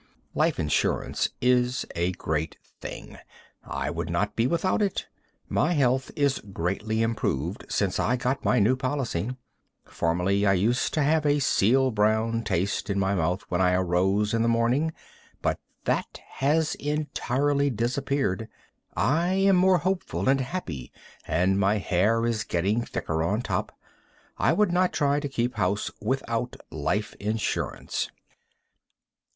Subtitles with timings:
[0.33, 3.19] Life insurance is a great thing.
[3.63, 5.05] I would not be without it.
[5.47, 9.29] My health is greatly improved since I got my new policy.
[9.85, 14.33] Formerly I used to have a seal brown taste in my mouth when I arose
[14.33, 14.91] in the morning,
[15.39, 18.47] but that has entirely disappeared.
[18.97, 20.91] I am more hopeful and happy,
[21.27, 23.71] and my hair is getting thicker on top.
[24.39, 28.09] I would not try to keep house without life insurance.